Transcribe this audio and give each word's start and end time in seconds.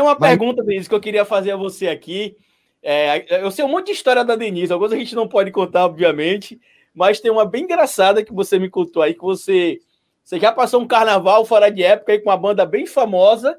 Tem 0.00 0.06
uma 0.06 0.16
Mas... 0.18 0.30
pergunta, 0.30 0.64
Denise, 0.64 0.88
que 0.88 0.94
eu 0.94 1.00
queria 1.00 1.26
fazer 1.26 1.50
a 1.50 1.56
você 1.56 1.86
aqui. 1.86 2.34
É, 2.82 3.44
eu 3.44 3.50
sei 3.50 3.62
um 3.62 3.68
monte 3.68 3.88
de 3.88 3.92
história 3.92 4.24
da 4.24 4.34
Denise, 4.34 4.72
algumas 4.72 4.94
a 4.94 4.96
gente 4.96 5.14
não 5.14 5.28
pode 5.28 5.50
contar, 5.50 5.84
obviamente, 5.84 6.58
mas 6.94 7.20
tem 7.20 7.30
uma 7.30 7.44
bem 7.44 7.64
engraçada 7.64 8.24
que 8.24 8.32
você 8.32 8.58
me 8.58 8.70
contou 8.70 9.02
aí, 9.02 9.12
que 9.12 9.20
você, 9.20 9.78
você 10.24 10.40
já 10.40 10.50
passou 10.50 10.80
um 10.80 10.86
carnaval 10.86 11.44
fora 11.44 11.70
de 11.70 11.82
época 11.82 12.12
aí 12.12 12.18
com 12.18 12.30
uma 12.30 12.36
banda 12.38 12.64
bem 12.64 12.86
famosa 12.86 13.58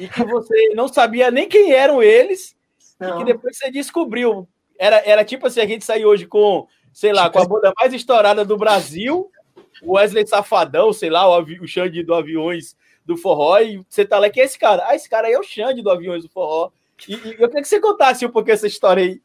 e 0.00 0.08
que 0.08 0.24
você 0.24 0.70
não 0.74 0.88
sabia 0.88 1.30
nem 1.30 1.46
quem 1.46 1.72
eram 1.72 2.02
eles 2.02 2.56
não. 2.98 3.16
e 3.16 3.18
que 3.18 3.24
depois 3.34 3.58
você 3.58 3.70
descobriu. 3.70 4.48
Era, 4.78 5.02
era 5.04 5.26
tipo 5.26 5.46
assim, 5.46 5.60
a 5.60 5.66
gente 5.66 5.84
sair 5.84 6.06
hoje 6.06 6.24
com, 6.24 6.66
sei 6.90 7.12
lá, 7.12 7.28
com 7.28 7.38
a 7.38 7.46
banda 7.46 7.70
mais 7.78 7.92
estourada 7.92 8.46
do 8.46 8.56
Brasil, 8.56 9.30
o 9.82 9.96
Wesley 9.96 10.26
Safadão, 10.26 10.90
sei 10.94 11.10
lá, 11.10 11.28
o, 11.28 11.42
o 11.42 11.68
Xande 11.68 12.02
do 12.02 12.14
Aviões 12.14 12.74
do 13.06 13.16
Forró, 13.16 13.58
e 13.60 13.80
você 13.88 14.04
tá 14.04 14.18
lá, 14.18 14.28
quem 14.28 14.42
é 14.42 14.46
esse 14.46 14.58
cara? 14.58 14.84
Ah, 14.86 14.96
esse 14.96 15.08
cara 15.08 15.28
aí 15.28 15.32
é 15.32 15.38
o 15.38 15.42
Xande 15.42 15.82
do 15.82 15.90
Aviões 15.90 16.24
do 16.24 16.28
Forró. 16.28 16.70
E, 17.08 17.14
e 17.14 17.36
eu 17.38 17.48
queria 17.48 17.62
que 17.62 17.68
você 17.68 17.80
contasse 17.80 18.26
um 18.26 18.30
pouquinho 18.30 18.54
essa 18.54 18.66
história 18.66 19.02
aí. 19.02 19.20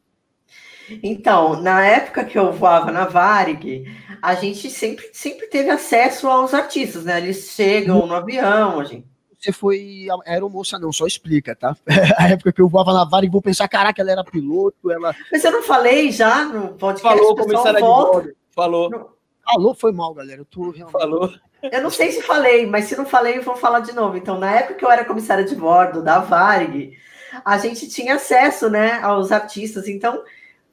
Então, 1.02 1.60
na 1.60 1.84
época 1.84 2.24
que 2.24 2.38
eu 2.38 2.52
voava 2.52 2.90
na 2.90 3.06
Varig, 3.06 3.84
a 4.20 4.34
gente 4.34 4.68
sempre, 4.68 5.08
sempre 5.12 5.46
teve 5.46 5.70
acesso 5.70 6.28
aos 6.28 6.52
artistas, 6.52 7.04
né? 7.04 7.18
Eles 7.18 7.50
chegam 7.50 8.06
no 8.06 8.14
avião, 8.14 8.80
a 8.80 8.84
gente. 8.84 9.06
Você 9.38 9.50
foi 9.50 10.06
aeromoça, 10.24 10.78
não, 10.78 10.92
só 10.92 11.04
explica, 11.04 11.56
tá? 11.56 11.76
a 12.16 12.28
época 12.28 12.52
que 12.52 12.60
eu 12.60 12.68
voava 12.68 12.92
na 12.92 13.04
Varig, 13.04 13.32
vou 13.32 13.42
pensar, 13.42 13.66
caraca, 13.66 14.00
ela 14.00 14.12
era 14.12 14.24
piloto, 14.24 14.90
ela. 14.90 15.14
Mas 15.32 15.42
eu 15.42 15.50
não 15.50 15.62
falei 15.62 16.12
já 16.12 16.44
no 16.44 16.74
podcast. 16.74 17.18
Falou, 17.18 17.36
começaram 17.36 17.74
de 17.74 17.80
volta. 17.80 18.34
Falou. 18.50 19.16
Falou, 19.44 19.74
foi 19.74 19.90
mal, 19.90 20.14
galera. 20.14 20.42
Eu 20.42 20.44
tô 20.44 20.70
realmente... 20.70 20.92
Falou. 20.92 21.32
Eu 21.62 21.80
não 21.80 21.90
sei 21.90 22.10
se 22.10 22.22
falei, 22.22 22.66
mas 22.66 22.86
se 22.86 22.96
não 22.96 23.06
falei, 23.06 23.38
vou 23.40 23.56
falar 23.56 23.80
de 23.80 23.92
novo. 23.92 24.16
Então, 24.16 24.38
na 24.38 24.50
época 24.50 24.74
que 24.74 24.84
eu 24.84 24.90
era 24.90 25.04
comissária 25.04 25.44
de 25.44 25.54
bordo 25.54 26.02
da 26.02 26.18
Varig, 26.18 26.96
a 27.44 27.56
gente 27.56 27.88
tinha 27.88 28.16
acesso, 28.16 28.68
né, 28.68 29.00
aos 29.00 29.30
artistas. 29.30 29.86
Então, 29.86 30.22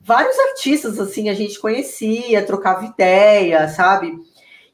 vários 0.02 0.38
artistas 0.40 1.00
assim 1.00 1.30
a 1.30 1.34
gente 1.34 1.60
conhecia, 1.60 2.46
trocava 2.46 2.86
ideia, 2.86 3.68
sabe? 3.70 4.18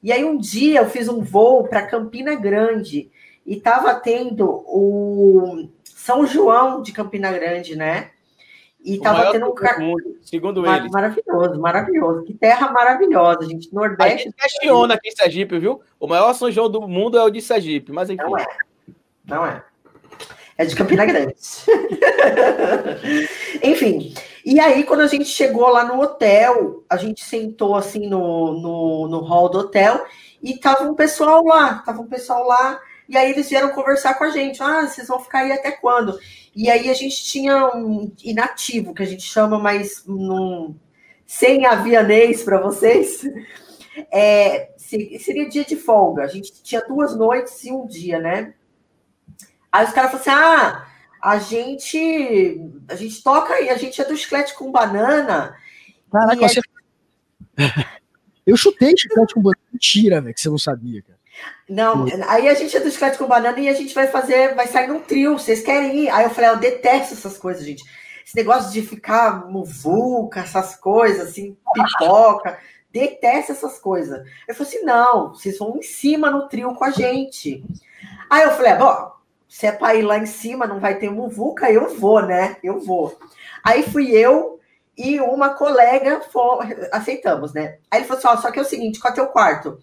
E 0.02 0.12
aí 0.12 0.24
um 0.24 0.38
dia 0.38 0.80
eu 0.80 0.90
fiz 0.90 1.08
um 1.10 1.22
voo 1.22 1.68
para 1.68 1.86
Campina 1.86 2.36
Grande 2.36 3.12
e 3.46 3.60
tava 3.60 3.94
tendo 3.96 4.46
o 4.68 5.68
São 5.84 6.26
João 6.26 6.82
de 6.82 6.92
Campina 6.92 7.32
Grande, 7.32 7.76
né? 7.76 8.12
E 8.86 9.00
o 9.00 9.02
tava 9.02 9.32
tendo 9.32 9.48
um 9.48 9.80
mundo, 9.80 10.18
segundo 10.22 10.62
Mar 10.62 10.78
eles. 10.78 10.92
Maravilhoso, 10.92 11.60
maravilhoso. 11.60 12.24
Que 12.24 12.36
terra 12.36 12.72
maravilhosa, 12.72 13.48
gente. 13.48 13.74
Nordeste. 13.74 14.14
A 14.14 14.18
gente 14.18 14.36
questiona 14.36 14.94
aqui 14.94 15.10
em 15.10 15.16
Sergipe, 15.16 15.58
viu? 15.58 15.82
O 16.00 16.08
maior 16.08 16.32
São 16.34 16.52
João 16.52 16.70
do 16.70 16.88
mundo 16.88 17.18
é 17.18 17.24
o 17.24 17.32
de 17.32 17.42
Sergipe, 17.42 17.92
mas 17.92 18.12
enfim. 18.12 18.22
Não 18.22 18.38
é. 18.38 18.46
Não 19.26 19.46
é. 19.46 19.64
É 20.58 20.66
de 20.66 20.76
Campina 20.76 21.06
Grande. 21.06 21.34
Enfim, 23.62 24.14
e 24.46 24.58
aí, 24.58 24.86
quando 24.86 25.02
a 25.02 25.08
gente 25.08 25.26
chegou 25.26 25.68
lá 25.68 25.84
no 25.84 26.00
hotel, 26.00 26.86
a 26.90 26.96
gente 26.96 27.26
sentou 27.26 27.76
assim 27.76 28.08
no, 28.08 28.54
no, 28.54 29.08
no 29.10 29.20
hall 29.20 29.50
do 29.50 29.58
hotel 29.58 30.06
e 30.42 30.58
tava 30.58 30.84
um 30.84 30.94
pessoal 30.94 31.44
lá, 31.44 31.80
tava 31.80 32.02
um 32.02 32.08
pessoal 32.08 32.48
lá, 32.48 32.80
e 33.08 33.18
aí 33.18 33.32
eles 33.32 33.50
vieram 33.50 33.70
conversar 33.70 34.16
com 34.16 34.24
a 34.24 34.32
gente. 34.32 34.62
Ah, 34.62 34.88
vocês 34.88 35.08
vão 35.08 35.20
ficar 35.20 35.40
aí 35.40 35.52
até 35.52 35.72
quando? 35.72 36.20
E 36.56 36.70
aí 36.70 36.90
a 36.90 36.94
gente 36.94 37.24
tinha 37.24 37.68
um 37.76 38.12
inativo, 38.24 38.94
que 38.94 39.04
a 39.04 39.06
gente 39.06 39.24
chama, 39.24 39.60
mas 39.60 40.04
num, 40.06 40.76
sem 41.26 41.66
avianês 41.66 42.44
para 42.44 42.60
vocês. 42.60 43.22
É, 44.12 44.72
seria 44.78 45.50
dia 45.50 45.64
de 45.64 45.76
folga. 45.76 46.24
A 46.24 46.28
gente 46.28 46.64
tinha 46.64 46.82
duas 46.82 47.16
noites 47.16 47.64
e 47.64 47.72
um 47.72 47.86
dia, 47.86 48.20
né? 48.20 48.54
Aí 49.72 49.86
os 49.86 49.92
caras 49.92 50.12
falaram 50.12 50.22
assim: 50.22 50.30
ah, 50.30 50.88
a 51.22 51.38
gente, 51.38 52.62
a 52.88 52.96
gente 52.96 53.24
toca 53.24 53.60
e 53.62 53.70
a 53.70 53.78
gente 53.78 54.02
é 54.02 54.06
do 54.06 54.16
chiclete 54.16 54.54
com 54.56 54.72
banana. 54.72 55.56
Caraca, 56.12 56.48
você... 56.48 56.62
Eu 58.46 58.56
chutei 58.56 58.96
chiclete 58.96 59.34
com 59.34 59.42
banana. 59.42 59.62
Mentira, 59.72 60.22
velho, 60.22 60.34
que 60.34 60.42
você 60.42 60.50
não 60.50 60.58
sabia, 60.58 61.02
cara. 61.02 61.20
Não, 61.68 62.06
aí 62.28 62.48
a 62.48 62.54
gente 62.54 62.76
é 62.78 62.80
do 62.80 62.92
chiclete 62.92 63.18
com 63.18 63.28
banana 63.28 63.60
e 63.60 63.68
a 63.68 63.74
gente 63.74 63.94
vai 63.94 64.08
fazer, 64.08 64.54
vai 64.56 64.68
sair 64.68 64.88
num 64.88 65.00
trio. 65.00 65.38
Vocês 65.38 65.62
querem 65.62 66.04
ir? 66.04 66.10
Aí 66.10 66.26
eu 66.26 66.30
falei, 66.30 66.50
ah, 66.50 66.54
eu 66.54 66.60
detesto 66.60 67.14
essas 67.14 67.38
coisas, 67.38 67.66
gente. 67.66 67.84
Esse 68.26 68.36
negócio 68.36 68.72
de 68.72 68.82
ficar 68.82 69.48
muvuca, 69.48 70.40
essas 70.40 70.76
coisas, 70.76 71.30
assim, 71.30 71.56
pipoca. 71.74 72.58
Detesto 72.92 73.52
essas 73.52 73.78
coisas. 73.78 74.26
Eu 74.48 74.56
falei 74.56 74.74
assim: 74.74 74.86
não, 74.86 75.34
vocês 75.34 75.60
vão 75.60 75.78
em 75.78 75.82
cima 75.82 76.32
no 76.32 76.48
trio 76.48 76.74
com 76.74 76.86
a 76.86 76.92
gente. 76.92 77.64
Aí 78.30 78.44
eu 78.44 78.52
falei, 78.52 78.72
ah, 78.72 78.76
bom, 78.78 79.12
se 79.48 79.68
é 79.68 79.72
para 79.72 79.96
ir 79.96 80.02
lá 80.02 80.18
em 80.18 80.26
cima, 80.26 80.66
não 80.66 80.80
vai 80.80 80.98
ter 80.98 81.12
muvuca, 81.12 81.72
eu 81.72 81.94
vou, 81.96 82.22
né? 82.22 82.58
Eu 82.64 82.80
vou. 82.80 83.20
Aí 83.64 83.84
fui 83.84 84.12
eu 84.12 84.60
e 84.98 85.20
uma 85.20 85.50
colega 85.50 86.22
for, 86.22 86.66
aceitamos, 86.92 87.54
né? 87.54 87.78
Aí 87.92 88.00
ele 88.00 88.08
falou 88.08 88.18
assim: 88.18 88.28
ó, 88.28 88.42
só 88.42 88.50
que 88.50 88.58
é 88.58 88.62
o 88.62 88.66
seguinte, 88.66 89.00
qual 89.00 89.12
é 89.12 89.14
o 89.14 89.16
teu 89.16 89.28
quarto? 89.28 89.80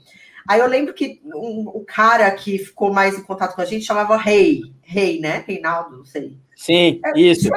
Aí 0.47 0.61
eu 0.61 0.67
lembro 0.67 0.95
que 0.95 1.21
um, 1.25 1.69
o 1.69 1.85
cara 1.85 2.31
que 2.31 2.59
ficou 2.59 2.93
mais 2.93 3.19
em 3.19 3.23
contato 3.23 3.55
com 3.55 3.63
a 3.63 3.65
gente 3.65 3.85
chamava 3.85 4.17
Rei, 4.17 4.63
Rei, 4.83 5.21
né? 5.21 5.45
Reinaldo, 5.47 5.99
não 5.99 6.05
sei. 6.05 6.39
Sim, 6.57 7.01
é, 7.05 7.19
isso. 7.19 7.49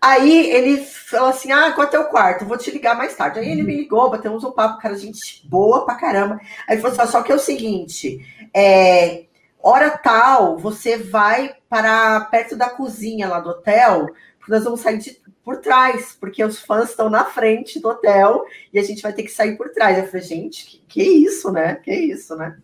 Aí 0.00 0.50
ele 0.50 0.78
falou 0.78 1.28
assim: 1.28 1.52
Ah, 1.52 1.72
qual 1.72 1.86
é 1.86 1.88
o 1.88 1.90
teu 1.90 2.04
quarto? 2.04 2.44
vou 2.44 2.58
te 2.58 2.70
ligar 2.70 2.96
mais 2.96 3.14
tarde. 3.14 3.38
Aí 3.38 3.50
ele 3.50 3.62
me 3.62 3.76
ligou, 3.76 4.10
batemos 4.10 4.44
um 4.44 4.50
papo, 4.50 4.80
cara, 4.80 4.96
gente 4.96 5.46
boa 5.48 5.84
pra 5.84 5.94
caramba. 5.94 6.40
Aí 6.68 6.74
ele 6.74 6.82
falou 6.82 6.96
assim: 7.00 7.12
só 7.12 7.22
que 7.22 7.32
é 7.32 7.34
o 7.34 7.38
seguinte, 7.38 8.20
é, 8.54 9.24
hora 9.62 9.90
tal, 9.90 10.58
você 10.58 10.96
vai 10.96 11.54
para 11.68 12.20
perto 12.22 12.56
da 12.56 12.70
cozinha 12.70 13.28
lá 13.28 13.40
do 13.40 13.50
hotel, 13.50 14.06
porque 14.38 14.52
nós 14.52 14.64
vamos 14.64 14.80
sair 14.80 14.98
de, 14.98 15.20
por 15.48 15.56
trás, 15.62 16.14
porque 16.20 16.44
os 16.44 16.60
fãs 16.60 16.90
estão 16.90 17.08
na 17.08 17.24
frente 17.24 17.80
do 17.80 17.88
hotel 17.88 18.44
e 18.70 18.78
a 18.78 18.82
gente 18.82 19.00
vai 19.00 19.14
ter 19.14 19.22
que 19.22 19.30
sair 19.30 19.56
por 19.56 19.70
trás. 19.70 19.96
Eu 19.96 20.06
falei, 20.06 20.20
gente, 20.20 20.66
que, 20.66 20.82
que 20.86 21.02
isso, 21.02 21.50
né? 21.50 21.76
Que 21.76 21.90
isso, 21.90 22.36
né? 22.36 22.58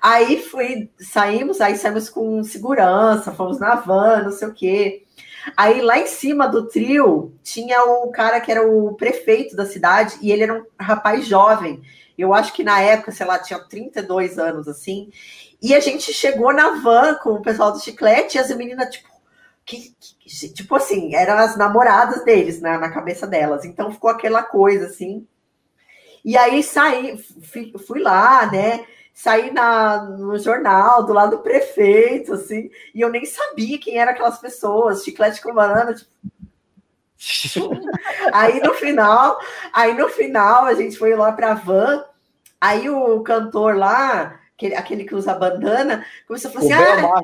Aí 0.00 0.40
fui, 0.40 0.88
saímos, 1.00 1.60
aí 1.60 1.76
saímos 1.76 2.08
com 2.08 2.44
segurança, 2.44 3.32
fomos 3.32 3.58
na 3.58 3.74
van, 3.74 4.22
não 4.22 4.30
sei 4.30 4.46
o 4.46 4.54
quê. 4.54 5.02
Aí 5.56 5.80
lá 5.80 5.98
em 5.98 6.06
cima 6.06 6.46
do 6.46 6.68
trio 6.68 7.34
tinha 7.42 7.82
o 7.82 8.12
cara 8.12 8.40
que 8.40 8.52
era 8.52 8.64
o 8.64 8.94
prefeito 8.94 9.56
da 9.56 9.66
cidade 9.66 10.16
e 10.22 10.30
ele 10.30 10.44
era 10.44 10.54
um 10.54 10.64
rapaz 10.78 11.26
jovem. 11.26 11.82
Eu 12.16 12.32
acho 12.32 12.52
que 12.52 12.62
na 12.62 12.80
época, 12.80 13.10
sei 13.10 13.26
lá, 13.26 13.36
tinha 13.36 13.58
32 13.58 14.38
anos 14.38 14.68
assim. 14.68 15.10
E 15.60 15.74
a 15.74 15.80
gente 15.80 16.12
chegou 16.12 16.52
na 16.52 16.70
van 16.80 17.16
com 17.16 17.30
o 17.30 17.42
pessoal 17.42 17.72
do 17.72 17.80
chiclete 17.80 18.36
e 18.36 18.40
as 18.40 18.54
meninas, 18.54 18.90
tipo, 18.90 19.11
que, 19.64 19.94
que, 19.98 20.48
tipo 20.52 20.74
assim, 20.76 21.14
eram 21.14 21.38
as 21.38 21.56
namoradas 21.56 22.24
deles 22.24 22.60
né, 22.60 22.78
na 22.78 22.90
cabeça 22.90 23.26
delas. 23.26 23.64
Então 23.64 23.90
ficou 23.90 24.10
aquela 24.10 24.42
coisa 24.42 24.86
assim. 24.86 25.26
E 26.24 26.36
aí 26.36 26.62
saí, 26.62 27.18
fui, 27.18 27.72
fui 27.86 28.00
lá, 28.00 28.50
né? 28.50 28.84
Saí 29.12 29.50
na, 29.52 30.02
no 30.04 30.38
jornal 30.38 31.04
do 31.04 31.12
lado 31.12 31.36
do 31.36 31.42
prefeito, 31.42 32.32
assim, 32.32 32.70
e 32.94 33.00
eu 33.00 33.10
nem 33.10 33.26
sabia 33.26 33.78
quem 33.78 33.98
eram 33.98 34.12
aquelas 34.12 34.38
pessoas, 34.38 35.04
chiclete 35.04 35.42
com 35.42 35.52
banana, 35.52 35.94
tipo. 35.94 36.10
aí 38.32 38.60
no 38.60 38.74
final, 38.74 39.38
aí 39.72 39.94
no 39.94 40.08
final 40.08 40.64
a 40.64 40.74
gente 40.74 40.98
foi 40.98 41.14
lá 41.14 41.30
para 41.30 41.52
a 41.52 41.54
van, 41.54 42.04
aí 42.60 42.90
o 42.90 43.20
cantor 43.20 43.76
lá 43.76 44.40
aquele, 44.62 44.74
aquele 44.74 45.04
que 45.04 45.14
usa 45.14 45.34
bandana, 45.34 46.06
começou 46.26 46.50
a 46.50 46.54
falar 46.54 46.64
assim: 46.64 46.72
ah, 46.72 47.22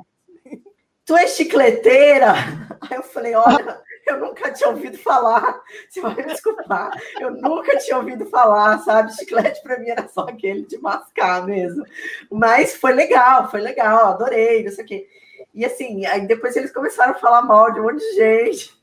tu 1.09 1.17
é 1.17 1.27
chicleteira? 1.27 2.35
Aí 2.83 2.97
eu 2.99 3.03
falei: 3.03 3.35
olha, 3.35 3.81
eu 4.07 4.21
nunca 4.21 4.53
tinha 4.53 4.69
ouvido 4.69 4.99
falar, 4.99 5.59
você 5.89 6.03
vai 6.03 6.15
me 6.15 6.25
desculpar, 6.27 6.91
eu 7.19 7.31
nunca 7.31 7.79
tinha 7.79 7.97
ouvido 7.97 8.27
falar, 8.27 8.79
sabe? 8.81 9.17
Chiclete 9.17 9.63
para 9.63 9.79
mim 9.81 9.89
era 9.89 10.07
só 10.07 10.21
aquele 10.21 10.67
de 10.67 10.77
mascar 10.79 11.47
mesmo. 11.47 11.83
Mas 12.31 12.77
foi 12.77 12.93
legal, 12.93 13.51
foi 13.51 13.61
legal, 13.61 14.09
adorei, 14.09 14.63
não 14.63 14.71
sei 14.71 14.85
o 14.85 14.87
quê. 14.87 15.09
E 15.55 15.65
assim, 15.65 16.05
aí 16.05 16.27
depois 16.27 16.55
eles 16.55 16.73
começaram 16.73 17.13
a 17.13 17.19
falar 17.19 17.43
mal 17.43 17.73
de 17.73 17.81
um 17.81 17.85
monte 17.85 18.01
de 18.01 18.15
gente. 18.15 18.79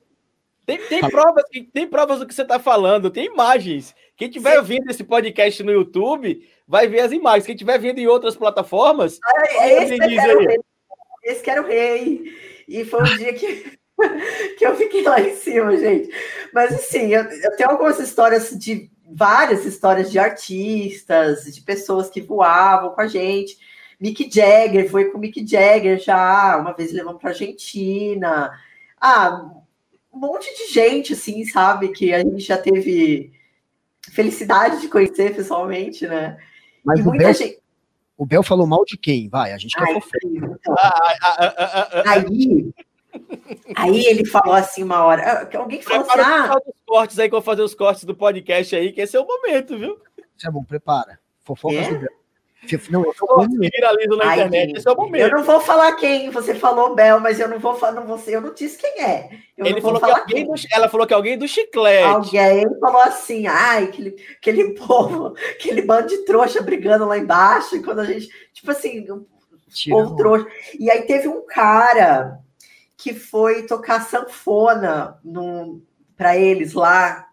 Tem, 0.65 0.79
tem, 0.79 1.07
provas, 1.07 1.43
tem 1.71 1.87
provas 1.87 2.19
do 2.19 2.25
que 2.25 2.33
você 2.33 2.41
está 2.41 2.57
falando, 2.57 3.11
tem 3.11 3.25
imagens. 3.27 3.95
Quem 4.17 4.29
estiver 4.29 4.57
ouvindo 4.57 4.89
esse 4.89 5.03
podcast 5.03 5.61
no 5.61 5.71
YouTube 5.71 6.43
vai 6.67 6.87
ver 6.87 7.01
as 7.01 7.11
imagens. 7.11 7.45
Quem 7.45 7.53
estiver 7.53 7.77
vendo 7.77 7.99
em 7.99 8.07
outras 8.07 8.35
plataformas, 8.35 9.19
ah, 9.23 9.67
esse, 9.67 9.95
rei. 9.95 10.57
Esse 11.25 11.41
que 11.41 11.49
era 11.49 11.61
o 11.61 11.67
rei. 11.67 12.23
E 12.67 12.85
foi 12.85 13.01
um 13.01 13.17
dia 13.17 13.33
que, 13.33 13.77
que 14.57 14.65
eu 14.65 14.75
fiquei 14.75 15.03
lá 15.03 15.19
em 15.19 15.35
cima, 15.35 15.75
gente. 15.75 16.09
Mas 16.53 16.73
assim, 16.73 17.13
eu, 17.13 17.23
eu 17.23 17.55
tenho 17.57 17.71
algumas 17.71 17.99
histórias 17.99 18.51
de 18.51 18.89
várias 19.11 19.65
histórias 19.65 20.11
de 20.11 20.19
artistas, 20.19 21.43
de 21.45 21.61
pessoas 21.61 22.09
que 22.09 22.21
voavam 22.21 22.91
com 22.91 23.01
a 23.01 23.07
gente. 23.07 23.57
Mick 23.99 24.29
Jagger, 24.31 24.89
foi 24.89 25.05
com 25.05 25.17
Mick 25.17 25.45
Jagger 25.45 25.97
já, 25.99 26.57
uma 26.57 26.73
vez 26.73 26.91
levamos 26.91 27.19
para 27.19 27.31
Argentina. 27.31 28.51
Ah, 28.99 29.51
um 30.13 30.19
monte 30.19 30.47
de 30.57 30.73
gente, 30.73 31.13
assim, 31.13 31.43
sabe, 31.45 31.89
que 31.89 32.13
a 32.13 32.19
gente 32.19 32.39
já 32.39 32.57
teve 32.57 33.31
felicidade 34.11 34.81
de 34.81 34.87
conhecer 34.87 35.35
pessoalmente, 35.35 36.07
né? 36.07 36.37
Mas 36.83 36.99
e 36.99 37.03
Bel, 37.03 37.33
gente... 37.33 37.59
o 38.17 38.25
Bel 38.25 38.43
falou 38.43 38.65
mal 38.67 38.83
de 38.85 38.97
quem? 38.97 39.27
Vai, 39.29 39.51
a 39.53 39.57
gente 39.57 39.75
quer 39.75 39.93
fofoca. 39.93 40.17
Aí, 42.07 42.73
Aí 43.75 44.05
ele 44.05 44.25
falou 44.25 44.53
assim 44.53 44.83
uma 44.83 45.03
hora. 45.03 45.47
ah, 45.51 45.57
Alguém 45.57 45.81
falou 45.81 46.01
assim: 46.09 46.19
ah, 46.21 46.57
os 46.65 46.75
cortes 46.85 47.17
aí 47.19 47.29
que 47.29 47.35
eu 47.35 47.39
vou 47.39 47.45
fazer 47.45 47.61
os 47.61 47.73
cortes 47.73 48.03
do 48.03 48.15
podcast 48.15 48.75
aí, 48.75 48.91
que 48.91 49.01
esse 49.01 49.15
é 49.15 49.19
o 49.19 49.25
momento, 49.25 49.77
viu? 49.77 49.97
Isso 50.35 50.47
é 50.47 50.51
bom, 50.51 50.63
prepara. 50.63 51.17
Fofocas 51.43 51.77
É? 51.77 51.89
do 51.93 51.99
Bel. 51.99 52.09
Não, 52.89 53.03
eu 53.03 53.13
tô 53.13 53.25
na 54.17 54.25
ai, 54.25 54.37
internet, 54.39 54.67
gente, 54.67 54.77
esse 54.77 54.87
é 54.87 54.91
o 54.91 54.93
eu 54.93 54.97
momento. 54.97 55.31
não 55.31 55.43
vou 55.43 55.59
falar 55.59 55.93
quem. 55.93 56.29
Você 56.29 56.55
falou 56.55 56.95
Bel, 56.95 57.19
mas 57.19 57.39
eu 57.39 57.47
não 57.47 57.59
vou 57.59 57.75
falar. 57.75 57.93
Não 57.93 58.05
vou, 58.05 58.19
eu 58.27 58.41
não 58.41 58.53
disse 58.53 58.77
quem 58.77 59.03
é. 59.03 59.29
Eu 59.57 59.65
Ele 59.65 59.75
não 59.75 59.81
vou 59.81 59.99
falou 59.99 60.15
que 60.15 60.21
alguém 60.21 60.45
quem. 60.45 60.53
do, 60.53 60.61
ela 60.71 60.89
falou 60.89 61.07
que 61.07 61.13
alguém 61.13 61.37
do 61.37 61.47
chiclete. 61.47 62.03
Alguém 62.03 62.65
falou 62.79 63.01
assim, 63.01 63.47
ai, 63.47 63.85
aquele, 63.85 64.15
aquele 64.37 64.73
povo, 64.79 65.33
aquele 65.51 65.81
bando 65.81 66.09
de 66.09 66.17
trouxa 66.25 66.61
brigando 66.61 67.05
lá 67.05 67.17
embaixo, 67.17 67.75
e 67.75 67.83
quando 67.83 67.99
a 67.99 68.05
gente, 68.05 68.29
tipo 68.53 68.71
assim, 68.71 69.05
Tira, 69.69 69.95
povo 69.95 70.15
trouxa. 70.15 70.47
E 70.79 70.89
aí 70.89 71.03
teve 71.03 71.27
um 71.27 71.45
cara 71.45 72.39
que 72.97 73.13
foi 73.13 73.63
tocar 73.63 74.01
sanfona 74.01 75.19
no, 75.23 75.81
para 76.17 76.37
eles 76.37 76.73
lá. 76.73 77.27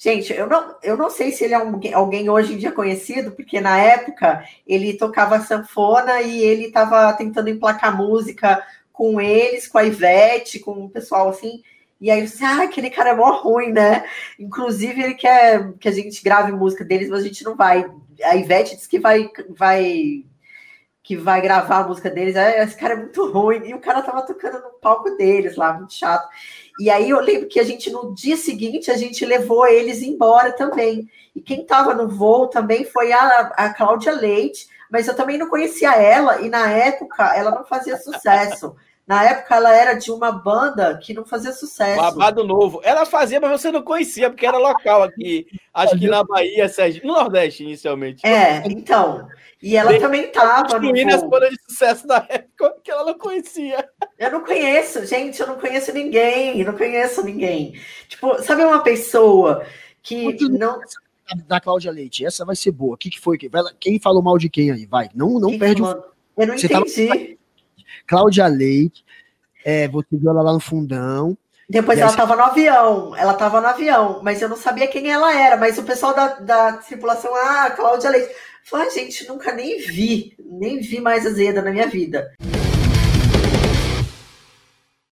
Gente, 0.00 0.32
eu 0.32 0.46
não, 0.46 0.76
eu 0.80 0.96
não 0.96 1.10
sei 1.10 1.32
se 1.32 1.42
ele 1.42 1.54
é 1.54 1.56
alguém, 1.56 1.92
alguém 1.92 2.30
hoje 2.30 2.54
em 2.54 2.56
dia 2.56 2.70
conhecido, 2.70 3.32
porque 3.32 3.60
na 3.60 3.78
época 3.78 4.44
ele 4.64 4.96
tocava 4.96 5.40
sanfona 5.40 6.22
e 6.22 6.40
ele 6.40 6.66
estava 6.66 7.12
tentando 7.14 7.50
emplacar 7.50 7.96
música 7.96 8.64
com 8.92 9.20
eles, 9.20 9.66
com 9.66 9.76
a 9.76 9.84
Ivete, 9.84 10.60
com 10.60 10.84
o 10.84 10.90
pessoal 10.90 11.28
assim. 11.28 11.62
E 12.00 12.10
aí, 12.12 12.26
você, 12.28 12.44
ah, 12.44 12.62
aquele 12.62 12.90
cara 12.90 13.10
é 13.10 13.14
mó 13.14 13.40
ruim, 13.42 13.72
né? 13.72 14.04
Inclusive, 14.38 15.02
ele 15.02 15.14
quer 15.14 15.72
que 15.80 15.88
a 15.88 15.92
gente 15.92 16.22
grave 16.22 16.52
música 16.52 16.84
deles, 16.84 17.08
mas 17.08 17.20
a 17.20 17.24
gente 17.24 17.42
não 17.44 17.56
vai. 17.56 17.84
A 18.22 18.36
Ivete 18.36 18.76
disse 18.76 18.88
que 18.88 19.00
vai, 19.00 19.28
vai, 19.50 20.24
que 21.02 21.16
vai 21.16 21.40
gravar 21.40 21.78
a 21.78 21.88
música 21.88 22.08
deles. 22.08 22.36
Ah, 22.36 22.62
esse 22.62 22.76
cara 22.76 22.94
é 22.94 22.96
muito 22.96 23.28
ruim. 23.32 23.62
E 23.66 23.74
o 23.74 23.80
cara 23.80 24.02
tava 24.02 24.22
tocando 24.22 24.60
no 24.60 24.70
palco 24.80 25.10
deles 25.16 25.56
lá, 25.56 25.72
muito 25.72 25.92
chato. 25.92 26.28
E 26.78 26.88
aí 26.90 27.10
eu 27.10 27.20
lembro 27.20 27.48
que 27.48 27.58
a 27.58 27.64
gente, 27.64 27.90
no 27.90 28.14
dia 28.14 28.36
seguinte, 28.36 28.90
a 28.90 28.96
gente 28.96 29.24
levou 29.24 29.66
eles 29.66 30.00
embora 30.00 30.52
também. 30.52 31.08
E 31.34 31.40
quem 31.40 31.64
tava 31.64 31.92
no 31.92 32.08
voo 32.08 32.46
também 32.46 32.84
foi 32.84 33.12
a, 33.12 33.52
a 33.56 33.74
Cláudia 33.74 34.12
Leite, 34.12 34.68
mas 34.90 35.08
eu 35.08 35.14
também 35.14 35.36
não 35.36 35.48
conhecia 35.48 35.94
ela, 35.94 36.40
e 36.40 36.48
na 36.48 36.70
época 36.70 37.34
ela 37.36 37.50
não 37.50 37.64
fazia 37.64 37.96
sucesso. 37.96 38.76
Na 39.08 39.24
época 39.24 39.56
ela 39.56 39.74
era 39.74 39.94
de 39.94 40.12
uma 40.12 40.30
banda 40.30 40.98
que 40.98 41.14
não 41.14 41.24
fazia 41.24 41.50
sucesso. 41.50 41.96
Babado 41.98 42.44
novo. 42.44 42.78
Ela 42.84 43.06
fazia, 43.06 43.40
mas 43.40 43.58
você 43.58 43.72
não 43.72 43.80
conhecia, 43.80 44.28
porque 44.28 44.44
era 44.44 44.58
local 44.58 45.02
aqui. 45.02 45.46
Acho 45.72 45.98
que 45.98 46.06
na 46.06 46.22
Bahia, 46.22 46.68
Sérgio. 46.68 47.06
No 47.06 47.14
Nordeste, 47.14 47.64
inicialmente. 47.64 48.26
É, 48.26 48.62
então. 48.66 49.26
E 49.62 49.78
ela 49.78 49.92
Bem, 49.92 50.00
também 50.00 50.30
tava 50.30 50.62
no 50.62 50.68
Construindo 50.68 51.14
as 51.14 51.22
bandas 51.22 51.48
de 51.48 51.56
sucesso 51.70 52.06
da 52.06 52.24
época 52.28 52.74
que 52.84 52.90
ela 52.90 53.06
não 53.06 53.18
conhecia. 53.18 53.88
Eu 54.18 54.30
não 54.30 54.44
conheço, 54.44 55.06
gente, 55.06 55.40
eu 55.40 55.46
não 55.46 55.54
conheço 55.58 55.90
ninguém, 55.92 56.60
eu 56.60 56.66
não 56.66 56.76
conheço 56.76 57.24
ninguém. 57.24 57.80
Tipo, 58.08 58.42
sabe 58.42 58.62
uma 58.62 58.82
pessoa 58.82 59.64
que 60.02 60.36
não. 60.50 60.78
Da, 60.78 61.56
da 61.56 61.60
Cláudia 61.60 61.90
Leite. 61.90 62.26
Essa 62.26 62.44
vai 62.44 62.54
ser 62.54 62.72
boa. 62.72 62.94
O 62.94 62.98
que, 62.98 63.08
que 63.08 63.18
foi? 63.18 63.38
Quem 63.80 63.98
falou 63.98 64.22
mal 64.22 64.36
de 64.36 64.50
quem 64.50 64.70
aí? 64.70 64.84
Vai. 64.84 65.08
Não, 65.14 65.40
não 65.40 65.48
Quem 65.48 65.58
perde 65.58 65.80
o. 65.80 65.86
falou? 65.86 66.04
Eu 66.36 66.46
não 66.46 66.58
Você 66.58 66.68
tava- 66.68 66.86
entendi. 66.86 67.37
Cláudia 68.06 68.46
Leite. 68.46 69.04
É, 69.64 69.88
você 69.88 70.06
viu 70.12 70.30
ela 70.30 70.42
lá 70.42 70.52
no 70.52 70.60
fundão. 70.60 71.36
Depois 71.68 71.98
ela 71.98 72.10
aí- 72.10 72.16
tava 72.16 72.34
no 72.34 72.42
avião, 72.42 73.14
ela 73.14 73.34
tava 73.34 73.60
no 73.60 73.66
avião, 73.66 74.20
mas 74.22 74.40
eu 74.40 74.48
não 74.48 74.56
sabia 74.56 74.88
quem 74.88 75.10
ela 75.10 75.34
era. 75.36 75.56
Mas 75.56 75.76
o 75.76 75.82
pessoal 75.82 76.14
da, 76.14 76.28
da 76.40 76.72
tripulação, 76.74 77.34
ah, 77.34 77.70
Cláudia 77.70 78.08
Leite. 78.10 78.34
Falei, 78.64 78.86
ah, 78.86 78.90
gente, 78.90 79.26
nunca 79.28 79.52
nem 79.52 79.78
vi, 79.78 80.34
nem 80.38 80.80
vi 80.80 81.00
mais 81.00 81.26
Azeda 81.26 81.60
na 81.62 81.70
minha 81.70 81.86
vida. 81.86 82.30